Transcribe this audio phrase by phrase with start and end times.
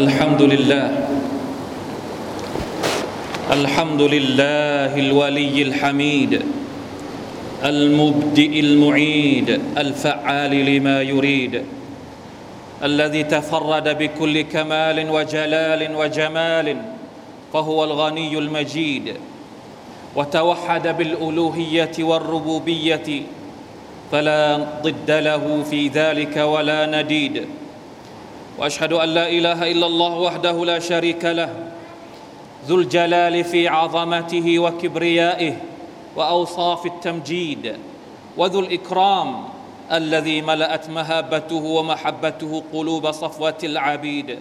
[0.00, 0.86] الحمد لله
[3.52, 6.32] الحمد لله الولي الحميد.
[7.64, 9.48] المبدئ المعيد.
[9.76, 11.54] الفعال لما يريد.
[12.82, 16.66] الذي تفرد بكل كمال وجلال وجمال
[17.52, 19.06] فهو الغني المجيد.
[20.16, 23.08] وتوحد بالألوهية والربوبية.
[24.12, 24.46] فلا
[24.82, 27.44] ضد له في ذلك ولا نديد.
[28.60, 31.72] وأشهد أن لا إله إلا الله وحده لا شريك له
[32.66, 35.56] ذو الجلال في عظمته وكبريائه
[36.16, 37.76] وأوصاف التمجيد
[38.36, 39.44] وذو الإكرام
[39.92, 44.38] الذي ملأت مهابته ومحبته قلوب صفوة العبيد.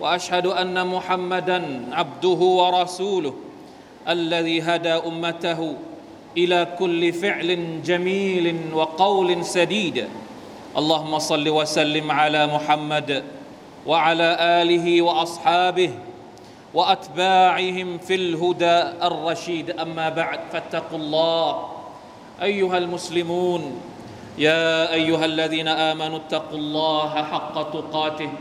[0.00, 3.34] وأشهد أن محمدا عبده ورسوله
[4.08, 5.74] الذي هدى أمته
[6.36, 10.08] إلى كل فعل جميل وقول سديد.
[10.76, 13.24] اللهم صل وسلم على محمد
[13.85, 14.29] وعلى
[14.61, 15.91] آله وأصحابه
[16.73, 21.67] وأتباعهم في الهدى الرشيد أما بعد فاتقوا الله
[22.41, 23.81] أيها المسلمون
[24.37, 28.31] يا ايها الذين امنوا اتقوا الله حق تقاته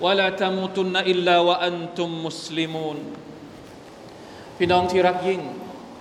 [0.00, 2.98] ولا تموتن الا وانتم مسلمون
[4.62, 5.40] พี่น้องที่รักยิ่ง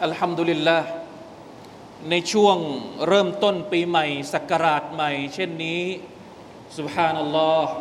[0.04, 0.78] อัลฮัมดุลิลละ
[2.10, 2.58] ในช่วง
[3.08, 5.82] เริ่มต้นปีใหม่สักราชใหม่ เช่นนี้
[6.78, 7.74] สุบฮานัลลอฮ์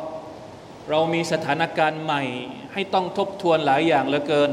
[0.90, 2.24] เรามีสถานการณ์ใหม่
[2.74, 4.52] ให้ต้องทบทวนหลายอย่างเหลือเกิน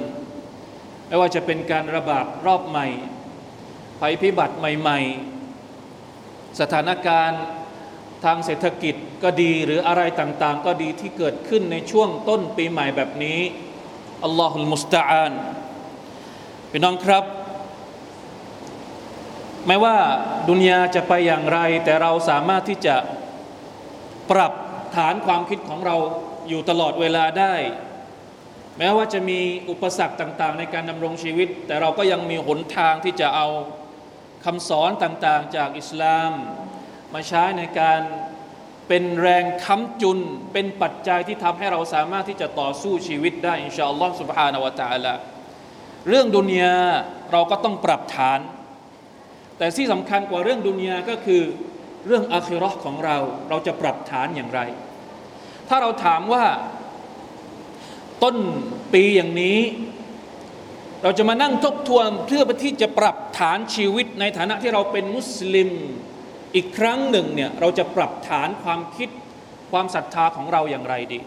[1.06, 2.86] ไม่ว่าจะเป็นการระบาดรอบใหม่
[4.00, 5.01] ภัยพิบัติใหม่
[5.81, 7.42] ๆ สถานการณ์
[8.25, 13.41] ทางเศรษฐกิจก็ดีหรืออะไรต่างๆ ก็ดีที่เกิดขึ้นในช่วงต้นปีใหม่แบบนี้
[14.25, 15.33] อัลลอฮุลมุสตาอาน
[16.70, 17.25] พี่น้องครับ
[19.67, 19.97] ไม่ว่า
[20.48, 22.97] ดุนยาจะไปอย่างไร แต่เราสามารถที่จะ
[24.31, 24.53] ปรับ
[24.95, 25.95] ฐานความคิดของเรา
[26.49, 27.55] อยู่ตลอดเวลาได้
[28.77, 29.39] แม้ว่าจะมี
[29.70, 33.48] อุปสรรคต่างๆ ในการดำรงชีวิต แต่เราก็ยังมีหนทางที่จะเอา
[34.45, 36.32] คำสอนต่างๆจากอิสลาม
[37.14, 38.02] มาใช้ในการ
[38.88, 40.20] เป็นแรงค้ำจุน
[40.54, 45.14] เป็นปัจจัยที่ทำให้เราสามารถที่จะต่อสู้ชีวิตได้อินชาอัลลอฮ์ سبحانه และ تعالى
[46.08, 46.76] เรื่องดุนยา
[47.32, 48.39] เราก็ต้องปรับฐาน
[49.58, 51.42] แต่ที่สำคัญกว่าเรื่องดุนยาก็คือ
[52.06, 53.16] เรื่องอาคิรอของเรา
[53.48, 54.61] เราจะปรับฐานอย่างไร
[55.68, 56.44] ถ้าเราถามว่า
[58.22, 58.36] ต้น
[58.92, 59.58] ปีอย่างนี้
[61.02, 65.70] เราจะมานั่งทบทวนเพื่อที่จะปรับฐานชีวิตในฐานะที่เราเป็นมุสลิม
[66.55, 69.08] อีกครั้งหนึ่งเนี่ยเราจะปรับฐานความคิด
[69.72, 71.20] ความศรัทธาของเราอย่างไรดี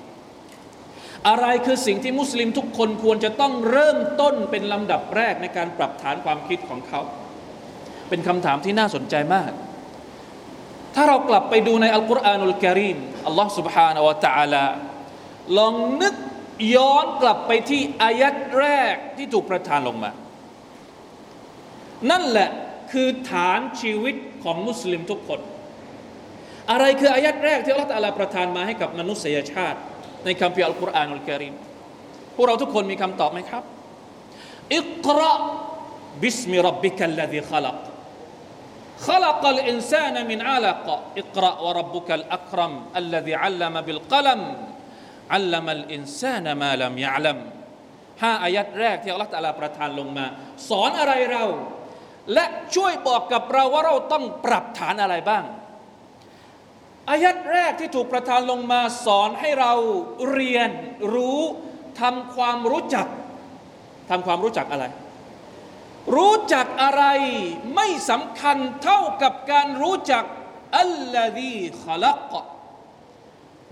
[1.28, 7.02] อะไรคือสิ่งที่มุสลิมทุกคนควรจะต้องเริ่มต้นเป็นลำดับแรกในการปรับฐานความคิดของเขา
[8.10, 9.52] เป็นคำถามที่น่าสนใจมาก
[10.95, 14.65] ถ้าเรากลับไปดูในอัลกุรอานุลกิริมอัลลอฮ์ سبحانه และ تعالى
[15.59, 16.15] ลองนึก
[16.75, 20.11] ย้อนกลับไปที่อายัดแรกที่ถูกประทานลงมา
[22.11, 22.51] นั่นแหละ
[22.93, 25.41] คือฐานชีวิตของมุสลิมทุกคน
[26.71, 29.79] อะไรคืออายัดแรกที่อัลลอฮฺประทานมาให้กับมนุษยชาติ
[30.25, 31.55] ในคัมภีร์อัลกุรอานอัลกิริม
[32.35, 33.63] พวกเราทุกคนมีคำตอบไหมครับ
[34.77, 35.35] อิกรา
[36.23, 37.77] บิสมิรับบิกัลลดีขลัก
[38.99, 40.87] خلق الإنسان من علق
[41.23, 44.41] اقرأ وربك الأكرم الذي علم بالقلم
[45.35, 47.39] อัลลัมัลอินซานมาลัมยะลัม
[48.23, 50.27] ห้าอายัดแรกที่อัลลอฮฺตาลาประทานลงมา
[50.69, 51.45] สอนอะไรเรา
[52.35, 52.45] และ
[52.75, 55.45] ช่วยบอกกับเราว่าเราต้องปรับฐานอะไรบ้าง
[57.11, 59.73] อายัดแรกที่ถูกประทานลงมาสอนให้เรา
[60.33, 60.71] เรียน
[61.15, 61.41] รู้
[62.01, 63.07] ทำความรู้จัก
[64.11, 64.85] ทำความรู้จักอะไร
[66.16, 67.04] รู้จักอะไร
[67.76, 70.24] ไม่สำคัญเท่ากับการรู้จัก
[70.80, 72.32] อัลลอฮีขลัก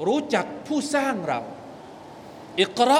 [0.07, 1.39] รู้จักผู้สร้างเรา
[2.61, 2.99] อิกระ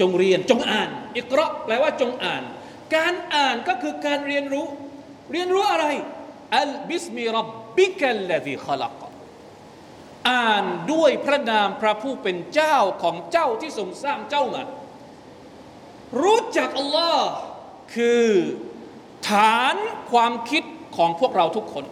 [0.00, 2.42] จงเรียนจงอ่าน อิกระแปลว่าจงอ่าน
[2.96, 4.66] การอ่านก็คือการเรียนรู้
[5.32, 5.86] เรียนรู้อะไร
[6.58, 9.00] อัลบิสมิรับบิกัลลซีขลัก
[10.30, 14.62] อ่านด้วยพระนามพระผู้เป็นเจ้าของเจ้าที่ทรงสร้างเจ้ามา
[16.22, 17.28] รู้จักอัลลอฮ์
[17.94, 18.24] คือ
[19.28, 19.74] ฐาน
[20.12, 20.62] ความคิด
[20.96, 21.84] ของพวกเราทุกคน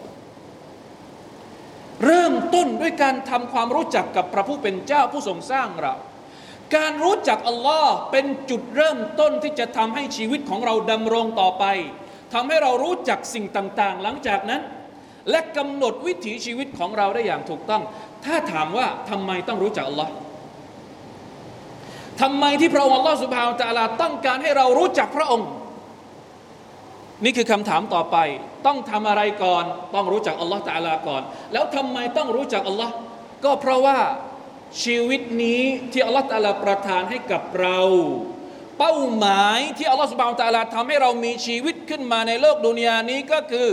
[2.05, 5.95] เริ่มต้นด้วยการทำความรู้จักกับพระผู้เป็นเจ้าผู้ทรงสร้างเรา
[6.77, 11.65] การรู้จักอัลลอฮ์เป็นจุดเริ่มต้นที่จะทำให้ชีวิตของเราดำรงต่อไป
[12.35, 14.63] ทำให้เรารู้จักสิ่งต่าง ๆ หลังจากนั้น
[15.31, 17.83] และกำหนดวิถีชีวิตของเราได้อย่างถูกต้อง
[18.25, 20.13] ถ้าถามว่าทำไมต้องรู้จักอัลลอฮ์
[22.21, 25.49] ทำไมที่พระองค์อัลลอฮ์สุบฮาวตะลาต้องการให้เรารู้จักพระองค์
[27.25, 28.17] นี่คือคำถามต่อไป
[28.67, 31.23] ต้องทำอะไรก่อน ต้องรู้จักอัลลอฮ์ตาลาก่อน
[31.53, 32.93] แล้วทำไมต้องรู้จักอัลลอฮ์
[33.45, 33.99] ก็เพราะว่า
[34.85, 35.63] ชีวิตนี้
[35.93, 37.79] ที่อัลลอฮฺตะอาลาประทานให้กับเรา
[38.79, 43.69] เป้าหมายที่อัลลอฮฺสุบานตะอาลาทำให้เรามีชีวิตขึ้นมาในโลกดุนยานี้ก็คือ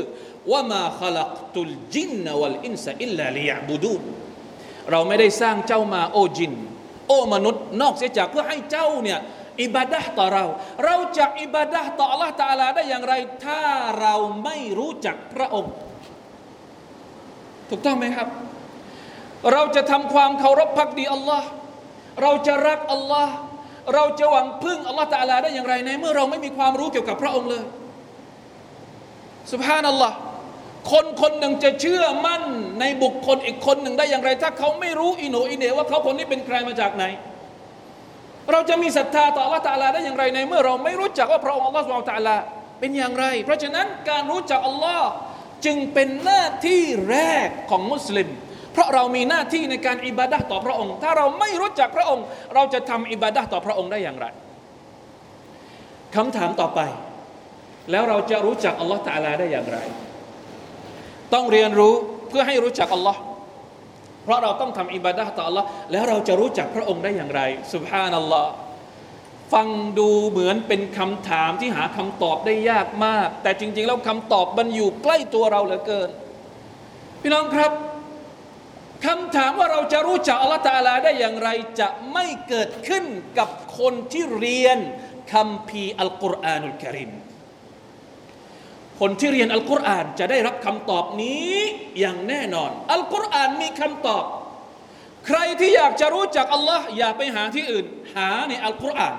[0.51, 3.95] ว่ามาขลักตุลจินนวัลอินซาอิลลาลิยาบูดู
[4.91, 6.53] เราไม่ได้สร้างเจ้ามาโอจิน
[7.07, 9.19] โอมนุษย์นอกเสียจากเพื่อให้เจ้าเนี่ย
[9.63, 10.45] อิบาดะต่อเรา
[10.85, 13.13] เราจะอิบาดะต่ออัลลอฮฺตาลาได้อย่างไร
[13.45, 13.61] ถ้า
[14.01, 15.73] เราไม่รู้จักพระองค์
[17.69, 18.27] ถูกต้องไหมครับ
[19.53, 21.47] เราจะทำความเคารพพักดีอัลลอฮ์
[22.21, 23.33] เราจะรักอัลลอฮ์
[23.93, 27.63] เราจะหวังพึ่งอัลลอฮ์ตาลาได้อย่างไรในเมื่อเราไม่มีความรู้เกี่ยวกับพระองค์เลย
[29.51, 30.15] สุบฮานัลลอฮ์
[30.91, 32.43] คนคนหนึ่งจะเชื่อมั่น
[32.79, 37.05] ในบุคคลอีกคนหนึ่งได้อย่างไร ถ้าเขาไม่รู้อิโนอิเนว่าเขาคนนี้เป็นใครมาจากไหน
[38.51, 42.37] เราจะมีศรัทธาต่ออัลลอฮ์ตะอาลาได้อย่างไรในเมื่อเราไม่รู้จักว่าพระองค์อัลลอฮ์สุบฮานะตะอาลา
[42.79, 45.07] เป็นอย่างไร เพราะฉะนั้นการรู้จักอัลลอฮ์
[45.65, 48.29] จึงเป็นหน้าที่แรกของมุสลิม
[48.73, 54.25] เพราะเรามีหน้าที่ในการอิบาดะต่อพระองค์ ถ้าเราไม่รู้จักพระองค์ เราจะทำอิบาดะต่อพระองค์ได้อย่างไร
[56.15, 56.79] คำถามต่อไป
[57.91, 59.77] แล้วเราจะรู้จักอัลลอฮ์ตะอาลาได้อย่างไร
[61.33, 61.93] ต้องเรียนรู้
[62.29, 63.19] เพื่อให้รู้จักอัลลอฮ์
[64.25, 67.41] เพราะเราต้องทำอิบาดะต่ออัลลอฮ์แล้วเราจะรู้จักพระองค์ได้อย่างไร
[67.73, 68.51] สุบฮานัลลอฮ์
[69.53, 69.67] ฟัง
[69.99, 76.09] ดูเหมือนเป็นคำถามที่หาคำตอบได้ยากมาก แต่จริง ๆ แล้วคำตอบมันอยู่ใกล้ตัวเราเหลือเกิน
[77.21, 77.71] พี่น้องครับ
[79.05, 81.49] คำถามว่าเราจะรู้จักอัลลอฮฺตาลาได้อย่างไร
[81.79, 83.05] จะไม่เกิดขึ้น
[83.39, 83.49] กับ
[83.79, 84.77] คนที่เรียน
[85.33, 87.11] คำพีอัลกุรอานุลกิริม
[88.99, 91.53] คนที่เรียนอัลกุรอานจะได้รับคำตอบนี้
[91.99, 94.23] อย่างแน่นอน อัลกุรอานมีคำตอบ
[95.27, 99.15] ใครที่อยากจะรู้จักอัลลอฮ์อย่าไปหาที่อื่น หาในอัลกุรอาน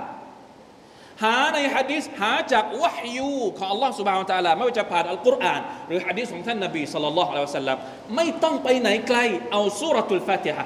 [1.24, 7.78] หาในฮะดิษหาจากวะฮยูของอัลลอฮ์สุบฮานตะลาไม่ว่าจะผ่านอัลกุรอาน หรือฮะดิษของท่านนบีสัลลัลลอฮุอะลัยฮิวะสัลลัม
[8.16, 9.18] ไม่ต้องไปไหนไกล
[9.52, 10.64] เอาสุรทูลฟาติฮะ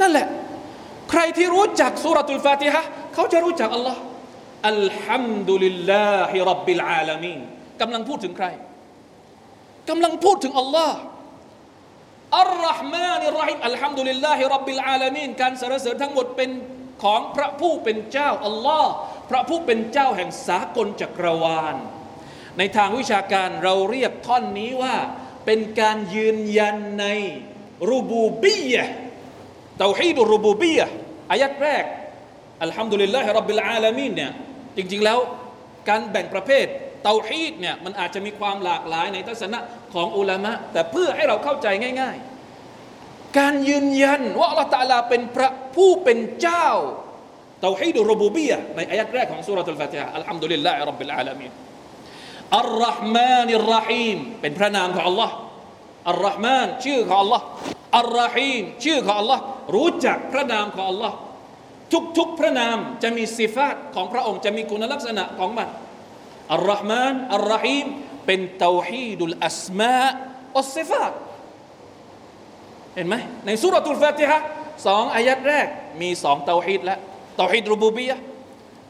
[0.00, 0.26] นั่นแหละ
[1.10, 2.82] ใครที่รู้จักสุรทูลฟาติฮะ
[3.14, 4.00] เขาจะรู้จักอัลลอฮ์
[4.68, 7.40] อัลฮัมดุลิลลาฮิรับบิลอาลามีน
[7.80, 8.46] กำลังพูดถึงใคร
[9.88, 10.98] กำลังพูดถึงอัลลอฮ์
[12.40, 16.50] الرحمن الرحيم الحمد لله رب العالمين การสรรเสริญทั้งหมดเป็น
[17.02, 18.90] ของพระผู้เป็นเจ้าอัลลอฮ์
[19.30, 21.76] พระผู้เป็นเจ้าแห่งสากลจักรวาล
[22.58, 24.96] ในทางวิชาการเราเรียกท่อนนี้ว่า
[25.46, 27.06] เป็นการยืนยันใน
[27.90, 30.86] ربوبية توحيد الربوبية
[31.32, 31.84] อายัดแรก
[32.62, 34.32] الحمد لله رب العالمين เนี่ย
[34.76, 35.18] จริงๆแล้ว
[35.88, 36.66] การแบ่งประเภท
[37.04, 39.58] เตาฮีดเนี่ยมันอาจจะมีความหลากหลายในทัศนะ
[39.94, 41.66] ของอุลามะ แต่เพื่อให้เราเข้าใจ
[42.00, 42.16] ง่าย
[42.76, 46.68] ๆ การยืนยันว่าอัลลอฮฺตาลาเป็นพระผู้เป็นเจ้า
[47.62, 51.52] توحيد الربوبية ในอายัดแรกของ سورة الفاتحة الحمد لله رب العالمين
[52.58, 55.34] الرحمن الرحيم เป็นพระนามของอัลลอฮ์
[56.08, 57.44] الرحمن ชื่อของอัลลอฮ์
[57.98, 59.42] الرحيم ชื่อของอัลลอฮ์
[59.74, 61.16] รู้จักพระนามของอัลลอฮ์
[62.18, 65.68] ทุกๆพระนามจะมี صفات ของพระองค์จะมีคุณลักษณะของมัน
[66.52, 67.86] الرحمن الرحيم
[68.26, 71.12] เป็น توحيد الأسماء والصفات
[72.94, 73.14] เห็นไหม
[73.46, 74.38] ใน سورة الفاتحة
[74.86, 75.68] สองอายัดแรก
[76.00, 76.98] มีสองเตาฮีดแล้ว
[77.36, 78.16] เตาฮีด ربوبية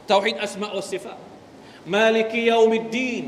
[0.09, 1.19] เตาฮีด أسماء والصفات
[1.95, 3.25] مالك يوم الدين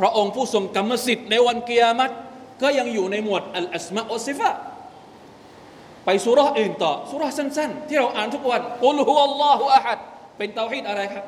[0.00, 2.10] พระองค์ผู้ทรงกรรมสิทธิ์ในวันกิยามัต
[2.62, 4.56] ก็ยังอยู่ในหมวด الأسماء والصفات
[6.05, 9.99] ไปสุราอื่นต่อสุราสั้นๆ ที่เราอ่านทุกวันกุลฮุอัลลอฮุอะฮัด
[10.37, 11.25] เป็นเตาฮีดอะไรครับ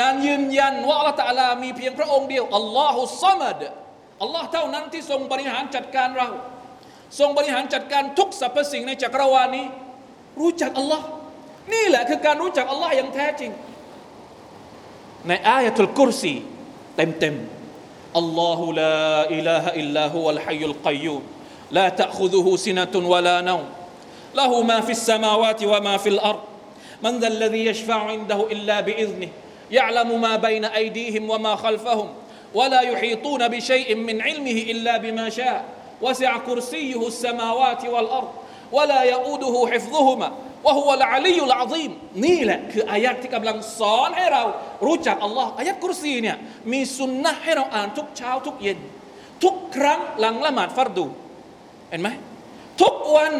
[0.00, 3.60] การยืนยันว่าอัลลอฮฺตะลามีเพียงพระองค์เดียวอัลลอฮุซัมัด
[4.22, 6.28] อัลลอฮ์เท่านั้นที่ทรงบริหารจัดการเรา
[7.18, 9.66] ทรงบริหารจัดการทุกสรรพสิ่งในจักรวาลนี้
[10.40, 11.06] รู้จักอัลลอฮ์
[11.72, 13.50] นี่แหละคือการรู้จักอัลลอฮ์อย่างแท้จริง
[15.28, 16.34] ในอายะทุลกุรซี
[16.96, 17.34] เต็มเต็ม
[18.18, 21.22] อัลลอฮุลาอิลาฮะอิลลาฮุวัลฮัยยุลกัยยูม
[21.72, 23.64] لا تأخذه سنة ولا نوم
[24.36, 26.40] له ما في السماوات وما في الأرض
[27.02, 29.28] من ذا الذي يشفع عنده إلا بإذنه
[29.70, 32.08] يعلم ما بين أيديهم وما خلفهم
[32.54, 35.64] ولا يحيطون بشيء من علمه إلا بما شاء
[36.02, 38.28] وسع كرسيه السماوات والأرض
[38.72, 40.32] ولا يؤوده حفظهما
[40.64, 41.92] وهو العلي العظيم
[42.24, 44.42] นี่แหละคืออายะที่กำลังสอนให้เรา
[44.86, 46.36] รู้จักอัลลอฮ์อายะกุรซีเนี่ย
[46.72, 48.78] มีสุนนะให้เราอ่านทุกเช้าทุกเย็น
[49.44, 51.06] ทุกครั้งหลังละหมาดฟัรดู
[51.90, 52.08] เห็นไหม
[52.82, 53.34] ทุกวัน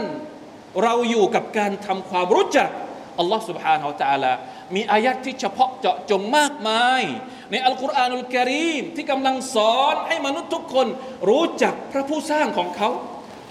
[0.83, 2.71] เราอยู่กับการทำความรู้จัก
[3.19, 4.33] อัลลอฮ์ سبحانه และ تعالى
[4.75, 7.03] มีอายัดที่เฉพาะเจาะจงมากมาย
[7.51, 10.87] ในอัลกุรอานุลกิริมที่กำลังสอนให้มนุษย์ทุกคน
[11.29, 12.91] รู้จักพระผู้สร้างของเขา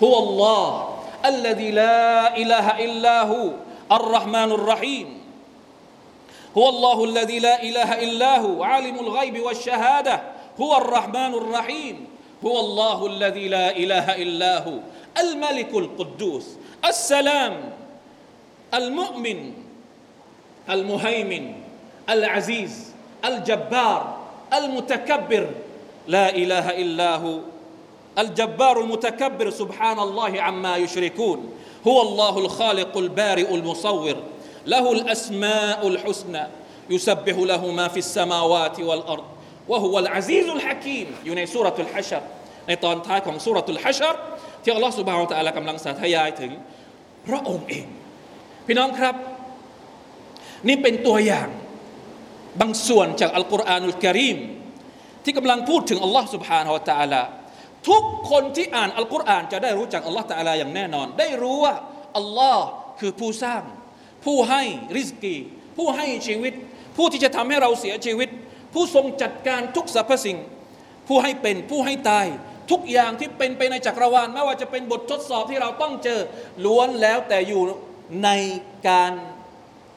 [0.02, 0.76] ฮุวัลลอฮ์
[1.32, 3.46] الذي لا إله إلا هو
[3.92, 5.08] الرحمن الرحيم
[6.58, 10.16] هو الله الذي لا إله إلا هو عالم الغيب والشهادة
[10.62, 11.96] هو الرحمن الرحيم
[12.46, 14.76] هو الله الذي لا إله إلا هو
[15.20, 16.46] الملك القدوس
[16.86, 17.70] السلام
[18.74, 19.54] المؤمن
[20.70, 21.54] المهيمن
[22.10, 22.92] العزيز
[23.26, 24.18] الجبار
[24.54, 25.50] المتكبر
[26.08, 27.40] لا اله الا هو
[28.20, 31.54] الجبار المتكبر سبحان الله عما يشركون
[31.88, 34.16] هو الله الخالق البارئ المصور
[34.66, 36.48] له الاسماء الحسنى
[36.90, 39.24] يسبح له ما في السماوات والارض
[39.68, 42.24] وهو العزيز الحكيم อยู่ในสุรทูลฮัชร
[42.68, 44.16] ในตอนท้ายของสุรทูลฮัชร
[44.67, 46.53] ที่อัลลอฮฺสุบฮาวตะอัลากำลังสาธยายถึง
[47.27, 47.87] พระองค์เอง
[48.67, 49.15] พี่น้องครับ
[50.69, 51.49] นี่เป็นตัวอย่าง
[52.61, 54.39] บางส่วนจากอัลกุรอานุลกิริม
[55.25, 57.23] ที่กำลังพูดถึงอัลลอฮฺสุบฮานาวตะอัลา
[57.89, 61.75] ทุกคนที่อ่านอัลกุรอานจะได้รู้จักอัลลอฮฺตะอัลาอย่างแน่นอน ได้รู้ว่า
[62.19, 62.67] อัลลอฮ์
[63.01, 63.63] คือผู้สร้าง
[64.25, 64.63] ผู้ให้
[64.97, 65.37] ริสกี
[65.77, 66.53] ผู้ให้ชีวิต
[66.97, 68.29] ผู้ที่จะทำให้เราเสียชีวิต
[68.75, 70.39] ผู้ทรงจัดการทุกสรรพสิ่ง
[71.09, 72.27] ผู้ให้เป็นผู้ให้ตาย
[72.72, 76.20] ทุกอย่างที่เป็นไปในจักรวาลไม่ว่าจะเป็นบททดสอบที่เราต้องเจอ
[76.66, 77.62] ล้วนแล้วแต่อยู่
[78.24, 78.30] ใน
[78.90, 79.12] การ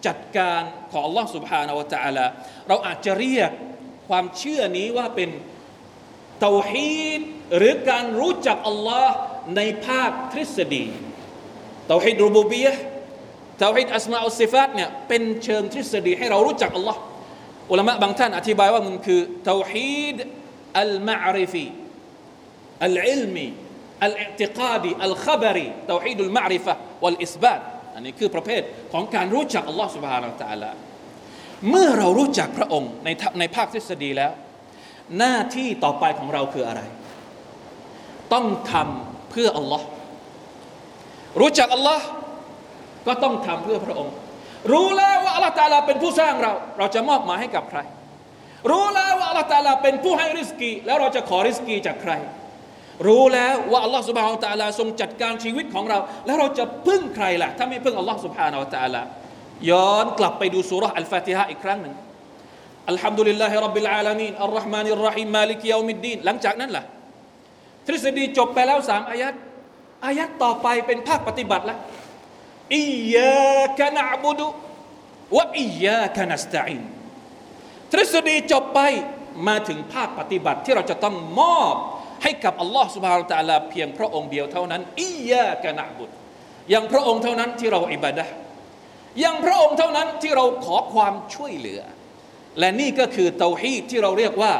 [0.07, 2.27] จัดการของ Allah سبحانه และ تعالى
[2.69, 3.51] เราอาจจะเรียก
[4.09, 5.31] ความเชื่อนี้ว่าเป็น
[6.41, 7.21] เตาฮีด
[7.57, 9.15] หรือการรู้จักอัลลอฮ์
[9.57, 10.85] ในภาคทฤษฎี
[11.89, 12.75] เตาฮีดรูบูบียะ
[13.61, 17.01] เตาฮีดอัสมาอุสิฟัตเนี่ยเป็นเชิงทฤษฎีให้เรารู้จักอัลลอฮ์
[17.71, 20.17] อุลามะบางท่านอธิบายว่ามันคือเตาฮีด
[20.81, 21.65] อัลมาริฟี
[22.85, 23.47] อัลอิลมี
[24.05, 27.61] อัลอิติกาดีอัลขบรีเตาฮีดุลมาริฟะวัลอิสบาต
[27.95, 30.71] อันนี้คือประเภทของการรู้จักอัลลอฮ์ سبحانه และ تعالى
[31.71, 33.09] เมื่อเรารู้จักพระองค์ใน
[33.39, 34.33] ในภาคทฤษฎีแล้ว
[35.19, 36.83] หน้าที่ต่อไปของเราคืออะไร
[38.33, 39.87] ต้องทำเพื่ออัลลอฮ์
[41.41, 42.05] รู้จักอัลลอฮ์
[43.07, 44.15] ก็ต้องทำเพื่อพระองค์
[44.73, 47.81] รู้แล้วว่าอัลลอฮ์ตาลาเป็นผู้สร้างเรา เราจะมอบหมายให้กับใคร
[48.71, 52.13] รู้แล้วว่าอัลลอฮ์ตาลาเป็นผู้ให้ริสกี แล้วเราจะขอริสกีจากใคร
[53.08, 59.02] รู้แล้วว่าอัลลอฮ์สุบฮานาตะลาทรงจัดการชีวิตของเรา แล้วเราจะพึ่งใครล่ะ ถ้าไม่พึ่งอัลลอฮ์สุบฮานาตะลา
[59.70, 61.94] ย้อนกลับไปดูسورة الفاتحة อีกครั้งหนึ่ง
[62.90, 66.84] الحمد لله رب العالمين الرحمن الرحيم مالك يوم الدين หลังจากนั้นล่ะ
[67.86, 69.34] ทฤษฎีจบไปแล้วสามอายัด
[70.06, 71.78] อายัดต่อไปเป็นภาคปฏิบัติละ
[72.76, 76.82] إياك نعبد وإياك نستعين
[77.92, 78.80] ทฤษฎีจบไป
[79.48, 81.76] มาถึงภาคปฏิบัติที่เราจะต้องมอบ
[82.24, 86.14] ให้กับอัลลอฮ์ سبحانه وتعالى เพียงพระองค์เดียวเท่านั้นإياك نعبد
[86.74, 88.26] ยังพระองค์เท่านั้นที่เราอิบาดะ
[89.24, 91.82] ยังพระองค์เท่านั้นที่เราขอความช่วยเหลือ
[92.60, 94.54] และนี่ก็คือเตาฮีดที่เราเรียกว่า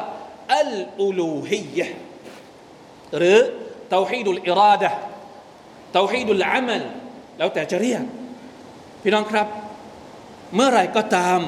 [0.56, 1.88] อัลอูลูฮียะ
[3.18, 3.40] หรือ
[3.92, 4.92] เตาฮีดุลอิราดะ
[5.94, 6.84] เตาฮีดุลอามัล
[7.38, 8.04] แล้วแต่จะเรียก
[9.02, 9.48] พี่น้องครับ
[10.56, 11.40] เมื่อไรก็ตาม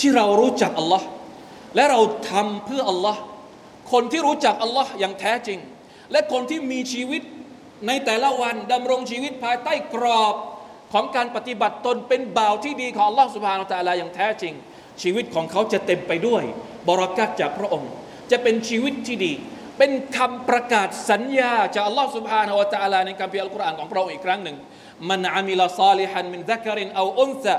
[0.00, 1.06] ที่เรารู้จักอัลลอฮ์
[1.74, 3.20] และเราทำเพื่ออัลลอฮ์
[3.92, 5.58] คนที่รู้จักอัลลอฮ์อย่างแท้จริง
[6.12, 7.22] และคนที่มีชีวิต
[7.86, 10.34] ในแต่ละวันดำรงชีวิตภายใต้กรอบ
[10.92, 14.54] ของการปฏิบัติตนเป็นบ่าวที่ดีของอัลลอฮ์สุบฮานาตะลาอย่างแท้จริง
[15.02, 16.42] ชีวิตของเขาจะเต็มไปด้วย
[16.88, 17.90] บรากัตจากพระองค์
[18.30, 19.32] จะเป็นชีวิตที่ดี
[19.78, 24.56] เป็นคำประกาศสัญญาจากอัลลอฮ์สุบฮานาอัตะลาในคัมภีร์อัลกุรอานของพระองค์อีกครั้งหนึ่ง
[25.10, 27.54] มันอามิลซาลิฮันมินซักรินเอาอุนซะ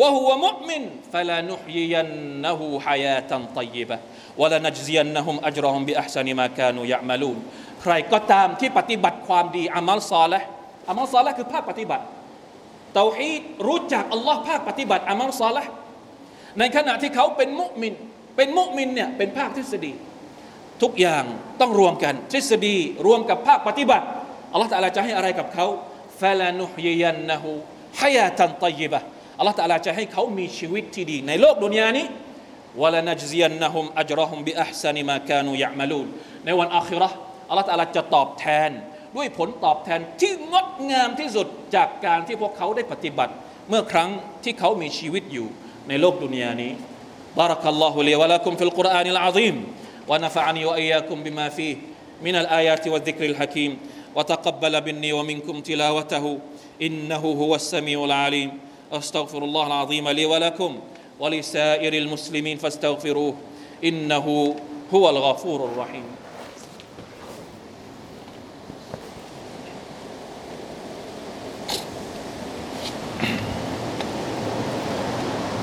[0.00, 0.82] วะฮุวะมุมิน
[1.12, 2.10] ฟะลานุฮยิยัน
[2.44, 3.96] นะฮูฮายาตันตยบะ
[4.42, 7.38] ولنجزينهم أجرهم بأحسن ما كانوا يعملون
[7.82, 12.04] ใครก็ตามที่ปฏิบัติความดี عمل صالح عمل صالح คือภาคปฏิบัติ
[12.94, 15.64] เตาฮีดรู้จักอัลลอฮ์ภาคปฏิบัติ عمل صالح
[16.58, 17.94] ในขณะที่เขาเป็นมุมิน
[18.36, 19.92] เป็นมุมินเนี่ยเป็นภาคทฤษฎี
[20.82, 21.24] ทุกอย่าง
[21.60, 22.76] ต้องรวมกันทฤษฎี
[23.06, 24.06] รวมกับภาคปฏิบัติ
[24.52, 25.66] อัลลอฮ์ตะลาจะให้อะไรกับเขา
[26.20, 29.00] فلنحيينه حياة طيبة
[29.38, 32.06] อัลลอฮ์ตะลาจะให้เขามีชีวิตที่ดี ในโลกดุนยานี้
[32.81, 36.07] วะลานัจซิยันนะฮุมอัจรฮุมบิอัพซานิมากานูยะมาลูน
[36.45, 37.17] ในวันอาคิเราะห์
[37.49, 38.69] อัลลอฮ์ตะลาจะตอบแทน
[39.15, 43.33] ด้วยผลตอบแทนที่งดงามที่สุดจากการที่พวกเขาได้ปฏิบัติ
[43.69, 44.09] เมื่อครั้ง
[44.43, 45.47] ที่เขามีชีวิตอยู่
[45.87, 46.73] ในโลกดุนยานี้
[47.41, 49.55] بارك الله لي ولكم في القرآن العظيم
[50.09, 51.75] ونفعني وإياكم بما فيه
[52.21, 53.71] من الآيات والذكر الحكيم
[54.15, 56.25] وتقبل مني ومنكم تلاوته
[56.81, 58.49] إنه هو السميع العليم
[58.93, 60.71] أستغفر الله العظيم لي ولكم
[61.20, 63.34] ولسائر المسلمين فاستغفروه
[63.84, 64.54] إنه
[64.94, 66.04] هو الغفور الرحيم.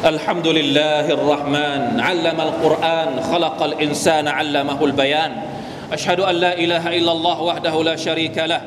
[0.05, 5.41] الحمد لله الرحمن علم القرآن خلق الإنسان علمه البيان.
[5.91, 8.61] أشهد أن لا إله إلا الله وحده لا شريك له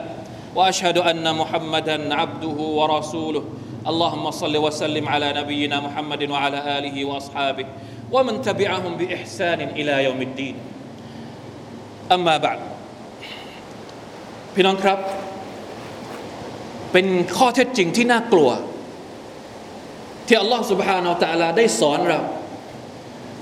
[0.54, 3.45] وأشهد أن محمدا عبده ورسوله.
[3.92, 7.65] اللهم صل وسلم على نبينا محمد وعلى آله وأصحابه
[8.12, 10.56] ومن تبعهم بإحسان إلى يوم الدين
[12.15, 12.60] أما بعد
[14.53, 15.00] พี่น้องครับ
[16.92, 18.50] เป็นข้อเท็จจริงที่น่ากลัว
[20.27, 22.20] ที่อัลลอฮฺ سبحانه และ تعالى ได้สอนเรา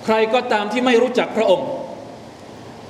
[0.05, 1.69] ใครก็ตามที่ไม่รู้จักพระองค์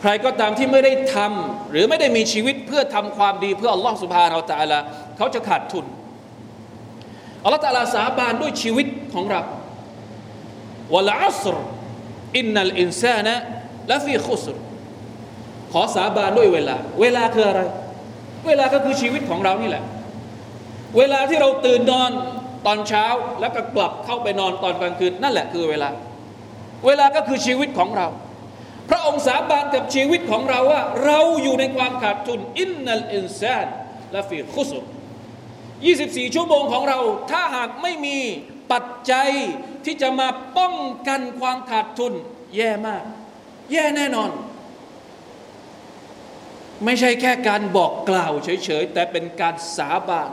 [0.01, 4.79] ใครก็ตามที่ไม่ได้ทำหรือไม่ได้มีชีวิตเพื่อทำความดีเพื่ออัลลอฮฺ سبحانه และ تعالى
[5.17, 5.85] เขาจะขาดทุน
[7.44, 9.40] อัลลอฮฺตาลาสาบานด้วยชีวิตของเรา
[10.94, 11.56] วะลาอัสร
[12.38, 13.34] อินนัลอินซานะ
[13.90, 14.56] ละฟีคุสร
[15.72, 17.62] ขอสาบานด้วยเวลา เวลาคืออะไร
[18.46, 19.84] เวลาก็คือชีวิตของเรานี่แหละ
[20.98, 22.10] เวลาที่เราตื่นนอน
[22.66, 23.06] ตอนเช้า
[23.40, 25.88] แล้วก็กลับเข้าไปนอนตอนกลางคืนนั่นแหละคือเวลา
[26.86, 28.06] เวลาก็คือชีวิตของเรา
[28.90, 33.66] พระองค์สาบานกับชีวิตของเราว่า เราอยู่ในความขาดทุนإن الإنسان
[34.14, 34.84] لفي خسر
[35.84, 36.98] 24 ชั่วโมงของเรา
[37.30, 38.18] ถ้าหากไม่มี
[38.72, 39.30] ปัจจัย
[39.84, 40.28] ที่จะมา
[40.58, 40.74] ป้อง
[41.08, 42.12] กันความขาดทุน
[42.56, 43.04] แย่มาก
[43.72, 44.30] แย่แน่นอน
[46.84, 50.30] ไม่ใช่แค่การบอกกล่าวเฉยๆ แต่เป็นการสาบาน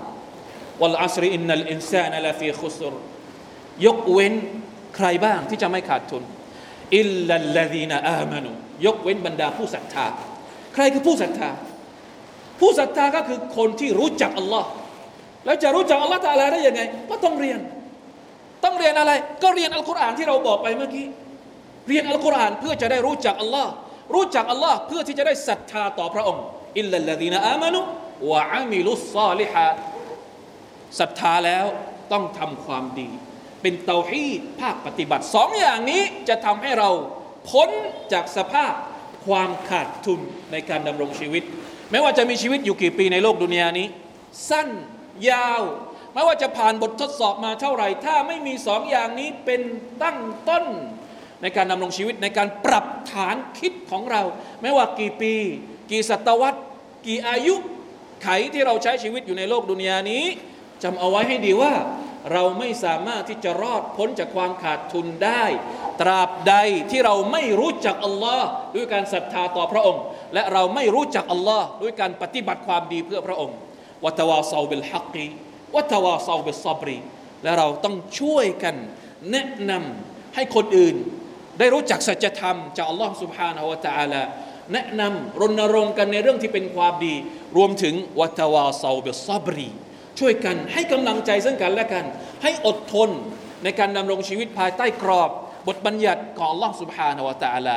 [0.81, 2.93] والعصر إن الإنسان لفي خسر
[3.85, 4.33] ยกเว้น
[4.95, 6.23] ใครบ้างที่จะไม่ขาดทุน
[6.97, 8.51] อิลลัลลดีนอามานุ
[8.85, 10.05] ยกเว้นบรรดาผู้ศรัทธา
[10.73, 11.49] ใครคือผู้ศรัทธา
[12.59, 14.69] ผู้ศรัทธาก็คือคนที่รู้จักอัลลอฮ์
[15.45, 17.59] แล้วจะรู้จักอัลลอฮ์ตาลาได้ยังไง ก็ต้องเรียน
[18.63, 19.11] ต้องเรียนอะไร
[19.43, 21.05] ก็เรียนอัลกุรอานที่เราบอกไปเมื่อกี้
[21.87, 23.71] เรียนอัลกุรอานเพื่อจะได้รู้จักอัลลอฮ์
[24.13, 26.43] รู้จักอัลลอฮ์เพื่อที่จะได้ศรัทธาต่อพระองค์
[26.77, 27.79] อิลลัลลดีนอามานุ
[28.31, 29.65] วะอามิลุสซาลิฮะ
[30.99, 31.65] ศรัทธาแล้ว
[32.11, 33.09] ต้องทำความดี
[33.61, 36.89] เป็นเตาฮีดภาคปฏิบัติสองอย่างนี้จะทำให้เรา
[37.49, 37.69] พ้น
[38.13, 38.73] จากสภาพ
[39.25, 40.19] ความขาดทุน
[40.51, 41.43] ในการดำรงชีวิต
[41.91, 43.87] ไม่ว่าจะมีชีวิตอยู่กี่ปีในโลกดุนยานี้
[44.49, 44.67] สั้น
[45.29, 45.61] ยาว
[46.13, 49.61] ไม่ว่าจะผ่านบททดสอบมาเท่าไหร่ ถ้าไม่มีสองอย่างนี้เป็น
[50.03, 50.65] ตั้งต้น
[51.41, 54.21] ในการดำรงชีวิตในการปรับฐานคิดของเรา
[54.61, 55.33] ไม่ว่ากี่ปี
[55.91, 56.59] กี่ศตวรรษ
[57.05, 60.25] กี่อายุขัยที่เราใช้ชีวิตอยู่ในโลกดุนยานี้
[60.83, 61.73] จำเอาไว้ให้ดีว่า
[62.33, 65.43] เราไม่สามารถที่จะรอดพ้นจากความขาดทุนได้
[66.01, 66.55] ตราบใด
[66.91, 73.55] ที่เราไม่รู้จักอัลลอฮ์ด้วยการศรัทธาต่อพระองค์ และเราไม่รู้จักอัลลอฮ์ด้วยการปฏิบัติความดีเพื่อพระองค์
[74.04, 75.26] วะตวาซาบิลฮักกี
[75.74, 76.98] วะตวาซาบิลซับรี
[77.42, 78.74] และเราต้องช่วยกัน
[79.30, 80.96] แนะนำให้คนอื่น
[81.58, 84.22] ได้รู้จักสัจธรรมจากอัลลอฮ์ سبحانه และ تعالى
[84.72, 87.14] แนะนำรณรงค์กันในเรื่องที่เป็นความดี
[87.56, 89.68] รวมถึงวัตวาซาบิลซับรี
[90.18, 92.04] ช่วยกันให้กำลังใจซึ่งกันและกัน
[92.42, 93.10] ให้อดทน
[93.64, 95.30] ในการดำรงชีวิตภายใต้กรอบ
[95.68, 97.76] บทบัญญัติของอัลลอฮ์ سبحانه และ تعالى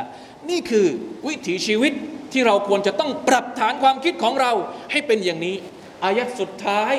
[0.50, 0.88] นี่คือ
[1.28, 1.94] วิถีชีวิต
[2.34, 4.52] ที่เราควรจะต้องปรับฐานความคิดของเรา
[4.92, 5.56] ให้เป็นอย่างนี้
[6.05, 6.95] อายัดสุดท้าย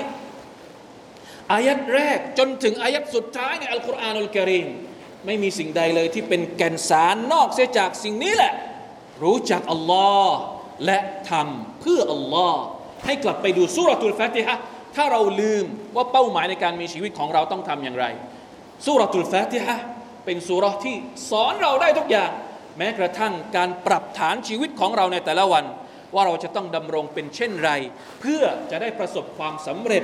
[1.53, 4.67] อายัดแรกจนถึงอายัดสุดท้ายในอัลกุรอานอัลกิริม
[5.25, 8.53] ไม่มีสิ่งใดเลยที่เป็นแก่นสารนอกเสียจากสิ่งนี้แหละ
[9.23, 10.35] รู้จักอัลลอฮ์
[10.85, 10.97] และ
[11.29, 12.61] ทำเพื่ออัลลอฮ์
[13.05, 14.57] ให้กลับไปดูสุรทูลฟาติฮะ
[14.95, 18.05] ถ้าเราลืมว่าเป้าหมายในการมีชีวิตของเราต้องทำอย่างไร
[18.85, 19.77] สุรทูลฟาติฮะ
[20.25, 20.95] เป็นสุรที่
[21.29, 22.31] สอนเราได้ทุกอย่าง
[22.77, 25.65] แม้กระทั่งการปรับฐานชีวิตของเราในแต่ละวัน
[26.15, 27.71] ว่าเราจะต้องดำรงเป็นเช่นไร
[28.21, 30.03] เพื่อจะได้ประสบความสำเร็จ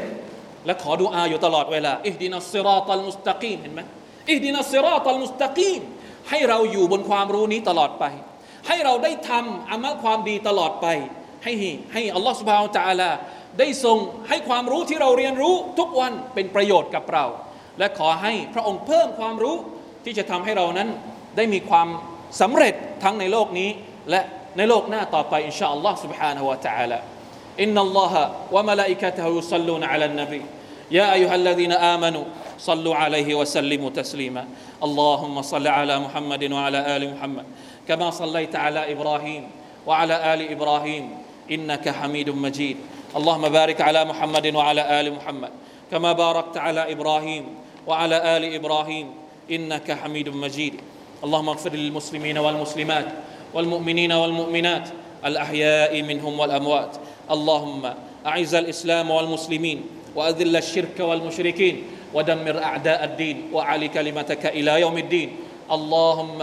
[0.65, 3.81] และขอดูอาอยู่ตลอดเวลาอิฮดินัสซิรอตัลมุสตะกีมเห็นไหม
[4.29, 5.81] อิฮดินัสซิรอตัลมุสตะกีม
[6.29, 8.05] ให้เราอยู่บนความรู้นี้ตลอดไป
[8.67, 10.87] ให้เราได้ทำอามัลความดีตลอดไป
[11.43, 11.53] ให้
[11.93, 13.09] ให้อัลลอฮฺสุบฮาวจาลา
[13.59, 13.97] ได้ทรง
[14.29, 17.25] ให้ความรู้ที่เราเรียนรู้ทุกวันเป็นประโยชน์กับเรา
[17.79, 19.55] และขอให้พระองค์เพิ่มความรู้
[20.05, 20.89] ที่จะทำให้เรานั้น
[21.37, 21.87] ได้มีความ
[22.41, 23.69] สำเร็จทั้งในโลกนี้
[24.09, 24.21] และ
[24.56, 26.98] ในโลกหน้าต่อไปอินชาอัลลอฮ์ سبحانه และ تعالى
[27.64, 28.12] إن الله
[28.54, 30.42] وملائكته يصلون على النبي
[30.90, 32.24] يا أيها الذين آمنوا
[32.58, 34.44] صلوا عليه وسلموا تسليما
[34.82, 37.44] اللهم صل على محمد وعلى آل محمد
[37.88, 39.42] كما صليت على إبراهيم
[39.86, 41.04] وعلى آل إبراهيم
[41.50, 42.76] إنك حميد مجيد
[43.16, 45.50] اللهم بارك على محمد وعلى آل محمد
[45.90, 47.44] كما باركت على إبراهيم
[47.86, 49.06] وعلى آل إبراهيم
[49.50, 50.74] إنك حميد مجيد
[51.24, 53.08] اللهم اغفر للمسلمين والمسلمات
[53.53, 54.89] والمؤمنين والمؤمنات
[55.25, 56.97] الأحياء منهم والأموات.
[57.31, 57.83] اللهم
[58.25, 59.81] أعز الإسلام والمسلمين
[60.15, 65.29] وأذل الشرك والمشركين ودمر أعداء الدين وأعلي كلمتك إلى يوم الدين.
[65.71, 66.39] اللهم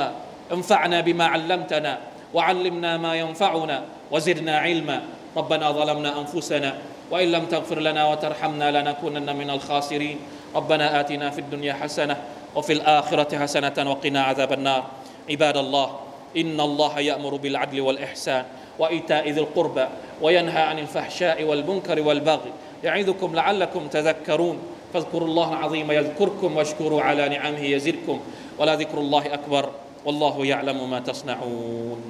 [0.52, 1.98] انفعنا بما علمتنا
[2.34, 5.02] وعلمنا ما ينفعنا وزدنا علما.
[5.36, 6.78] ربنا ظلمنا أنفسنا
[7.10, 10.18] وإن لم تغفر لنا وترحمنا لنكونن من الخاسرين.
[10.54, 12.16] ربنا آتنا في الدنيا حسنة
[12.54, 14.82] وفي الآخرة حسنة وقنا عذاب النار.
[15.30, 15.88] عباد الله
[16.36, 18.44] إن الله يأمر بالعدل والإحسان
[18.78, 19.86] وإيتاء ذي القربى
[20.22, 22.52] وينهى عن الفحشاء والمنكر والبغي
[22.84, 24.58] يعظكم لعلكم تذكرون
[24.94, 28.20] فاذكروا الله العظيم يذكركم واشكروا على نعمه يزدكم
[28.58, 29.70] ولا ذكر الله أكبر
[30.04, 32.02] والله يعلم ما تصنعون